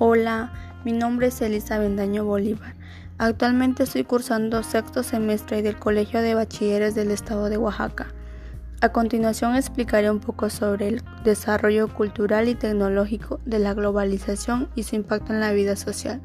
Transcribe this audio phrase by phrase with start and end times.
[0.00, 0.52] Hola,
[0.84, 2.76] mi nombre es Elisa Bendaño Bolívar.
[3.18, 8.06] Actualmente estoy cursando sexto semestre del Colegio de Bachilleres del Estado de Oaxaca.
[8.80, 14.84] A continuación explicaré un poco sobre el desarrollo cultural y tecnológico de la globalización y
[14.84, 16.20] su impacto en la vida social.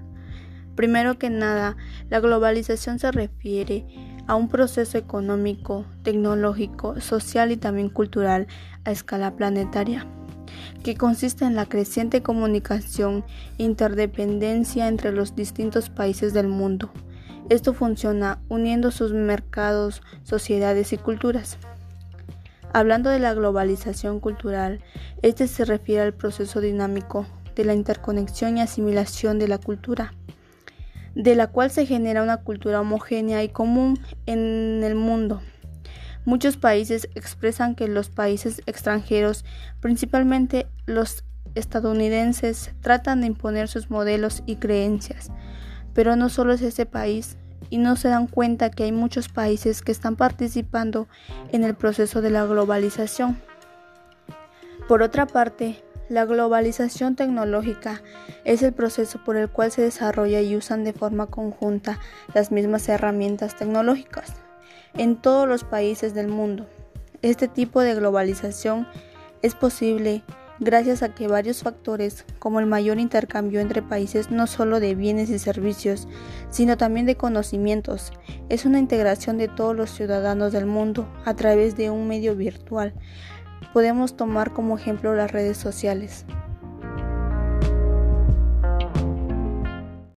[0.75, 1.75] Primero que nada,
[2.11, 3.87] la globalización se refiere
[4.27, 8.45] a un proceso económico, tecnológico, social y también cultural
[8.85, 10.05] a escala planetaria
[10.83, 13.23] que consiste en la creciente comunicación
[13.57, 16.91] e interdependencia entre los distintos países del mundo.
[17.49, 21.57] Esto funciona uniendo sus mercados, sociedades y culturas.
[22.73, 24.81] Hablando de la globalización cultural,
[25.21, 30.13] este se refiere al proceso dinámico de la interconexión y asimilación de la cultura,
[31.15, 35.41] de la cual se genera una cultura homogénea y común en el mundo.
[36.25, 39.43] Muchos países expresan que los países extranjeros,
[39.81, 45.31] principalmente los estadounidenses, tratan de imponer sus modelos y creencias.
[45.93, 47.37] Pero no solo es ese país,
[47.69, 51.07] y no se dan cuenta que hay muchos países que están participando
[51.51, 53.41] en el proceso de la globalización.
[54.87, 58.01] Por otra parte, la globalización tecnológica
[58.45, 61.99] es el proceso por el cual se desarrolla y usan de forma conjunta
[62.33, 64.33] las mismas herramientas tecnológicas
[64.97, 66.65] en todos los países del mundo.
[67.21, 68.87] Este tipo de globalización
[69.41, 70.23] es posible
[70.59, 75.29] gracias a que varios factores, como el mayor intercambio entre países no solo de bienes
[75.29, 76.07] y servicios,
[76.49, 78.13] sino también de conocimientos,
[78.49, 82.93] es una integración de todos los ciudadanos del mundo a través de un medio virtual.
[83.73, 86.25] Podemos tomar como ejemplo las redes sociales.